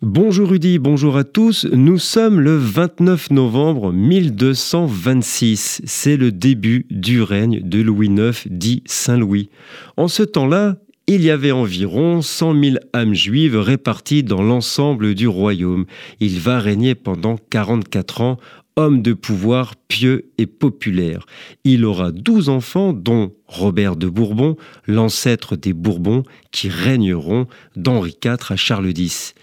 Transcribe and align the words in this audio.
Bonjour 0.00 0.50
Rudy, 0.50 0.78
bonjour 0.78 1.16
à 1.16 1.24
tous. 1.24 1.66
Nous 1.72 1.98
sommes 1.98 2.38
le 2.38 2.56
29 2.56 3.32
novembre 3.32 3.92
1226. 3.92 5.82
C'est 5.84 6.16
le 6.16 6.30
début 6.30 6.86
du 6.88 7.20
règne 7.20 7.62
de 7.64 7.82
Louis 7.82 8.06
IX, 8.06 8.46
dit 8.48 8.84
Saint-Louis. 8.86 9.50
En 9.96 10.06
ce 10.06 10.22
temps-là, 10.22 10.76
il 11.08 11.24
y 11.24 11.32
avait 11.32 11.50
environ 11.50 12.22
100 12.22 12.62
000 12.62 12.76
âmes 12.94 13.14
juives 13.14 13.58
réparties 13.58 14.22
dans 14.22 14.40
l'ensemble 14.40 15.16
du 15.16 15.26
royaume. 15.26 15.84
Il 16.20 16.38
va 16.38 16.60
régner 16.60 16.94
pendant 16.94 17.36
44 17.50 18.20
ans, 18.20 18.36
homme 18.76 19.02
de 19.02 19.12
pouvoir 19.12 19.74
pieux 19.88 20.30
et 20.38 20.46
populaire. 20.46 21.26
Il 21.64 21.84
aura 21.84 22.12
12 22.12 22.50
enfants, 22.50 22.92
dont 22.92 23.32
Robert 23.48 23.96
de 23.96 24.08
Bourbon, 24.08 24.56
l'ancêtre 24.86 25.56
des 25.56 25.72
Bourbons, 25.72 26.22
qui 26.52 26.68
régneront 26.68 27.48
d'Henri 27.74 28.16
IV 28.24 28.36
à 28.50 28.56
Charles 28.56 28.96
X. 28.96 29.34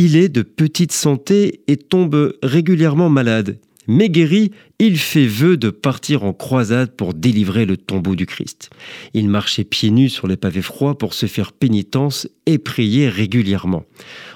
Il 0.00 0.14
est 0.14 0.28
de 0.28 0.42
petite 0.42 0.92
santé 0.92 1.62
et 1.66 1.76
tombe 1.76 2.38
régulièrement 2.40 3.10
malade. 3.10 3.58
Mais 3.88 4.08
guéri, 4.08 4.52
il 4.78 4.96
fait 4.96 5.26
vœu 5.26 5.56
de 5.56 5.70
partir 5.70 6.22
en 6.22 6.32
croisade 6.32 6.92
pour 6.92 7.14
délivrer 7.14 7.66
le 7.66 7.76
tombeau 7.76 8.14
du 8.14 8.24
Christ. 8.24 8.70
Il 9.12 9.28
marchait 9.28 9.64
pieds 9.64 9.90
nus 9.90 10.10
sur 10.10 10.28
les 10.28 10.36
pavés 10.36 10.62
froids 10.62 10.96
pour 10.96 11.14
se 11.14 11.26
faire 11.26 11.50
pénitence 11.50 12.28
et 12.46 12.58
prier 12.58 13.08
régulièrement. 13.08 13.82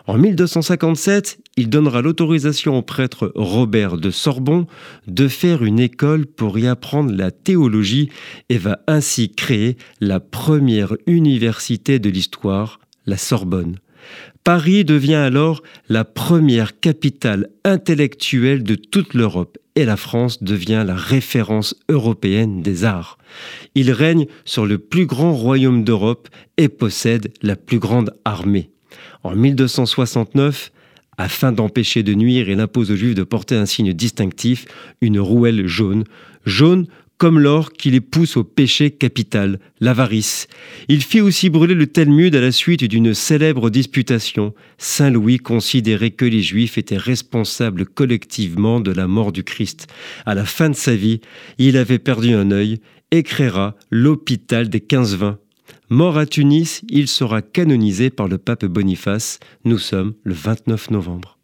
En 0.09 0.19
1257, 0.19 1.39
il 1.57 1.71
donnera 1.71 2.03
l'autorisation 2.03 2.77
au 2.77 2.83
prêtre 2.83 3.31
Robert 3.37 3.99
de 3.99 4.11
Sorbon 4.11 4.67
de 5.07 5.29
faire 5.29 5.63
une 5.63 5.79
école 5.79 6.27
pour 6.27 6.59
y 6.59 6.67
apprendre 6.67 7.15
la 7.15 7.31
théologie 7.31 8.09
et 8.49 8.59
va 8.59 8.81
ainsi 8.89 9.31
créer 9.31 9.77
la 10.01 10.19
première 10.19 10.97
université 11.07 12.01
de 12.01 12.11
l'histoire, 12.11 12.81
la 13.07 13.17
Sorbonne. 13.17 13.77
Paris 14.45 14.85
devient 14.85 15.15
alors 15.15 15.63
la 15.89 16.05
première 16.05 16.81
capitale 16.81 17.49
intellectuelle 17.65 18.63
de 18.63 18.75
toute 18.75 19.15
l'Europe 19.15 19.59
et 19.75 19.85
la 19.85 19.97
France 19.97 20.43
devient 20.43 20.85
la 20.87 20.95
référence 20.95 21.75
européenne 21.89 22.63
des 22.63 22.85
arts. 22.85 23.19
Il 23.75 23.91
règne 23.91 24.27
sur 24.45 24.67
le 24.67 24.79
plus 24.79 25.07
grand 25.07 25.33
royaume 25.33 25.85
d'Europe 25.85 26.29
et 26.57 26.69
possède 26.69 27.33
la 27.43 27.57
plus 27.57 27.79
grande 27.79 28.13
armée. 28.25 28.71
En 29.23 29.35
1269, 29.35 30.73
afin 31.17 31.53
d'empêcher 31.53 32.03
de 32.03 32.15
nuire, 32.15 32.49
il 32.49 32.61
impose 32.61 32.91
aux 32.91 32.97
Juifs 32.97 33.15
de 33.15 33.23
porter 33.23 33.55
un 33.55 33.67
signe 33.67 33.93
distinctif, 33.93 34.67
une 35.01 35.21
rouelle 35.21 35.67
jaune, 35.67 36.05
jaune 36.45 36.87
comme 37.23 37.39
l'or 37.39 37.73
qui 37.73 37.93
les 37.93 38.01
pousse 38.01 38.37
au 38.37 38.43
péché 38.43 38.91
capital, 38.91 39.61
l'avarice. 39.79 40.49
Il 40.89 41.03
fit 41.03 41.21
aussi 41.21 41.51
brûler 41.51 41.77
le 41.77 41.87
Talmud 41.87 42.35
à 42.35 42.41
la 42.41 42.51
suite 42.51 42.83
d'une 42.83 43.15
célèbre 43.15 43.71
disputation. 43.71 44.55
Saint 44.77 45.09
Louis 45.09 45.39
considérait 45.39 46.11
que 46.11 46.25
les 46.25 46.43
Juifs 46.43 46.79
étaient 46.79 46.97
responsables 46.97 47.87
collectivement 47.87 48.81
de 48.81 48.91
la 48.91 49.07
mort 49.07 49.31
du 49.31 49.45
Christ. 49.45 49.87
À 50.27 50.35
la 50.35 50.45
fin 50.45 50.69
de 50.69 50.75
sa 50.75 50.97
vie, 50.97 51.21
il 51.59 51.77
avait 51.77 52.01
perdu 52.01 52.35
un 52.35 52.51
œil 52.51 52.81
et 53.13 53.23
créera 53.23 53.77
l'hôpital 53.93 54.69
des 54.69 54.81
15-20. 54.81 55.37
Mort 55.91 56.19
à 56.19 56.27
Tunis, 56.27 56.83
il 56.89 57.07
sera 57.07 57.41
canonisé 57.41 58.11
par 58.11 58.27
le 58.27 58.39
pape 58.39 58.65
Boniface. 58.65 59.39
Nous 59.65 59.79
sommes 59.79 60.15
le 60.25 60.35
29 60.35 60.91
novembre. 60.91 61.39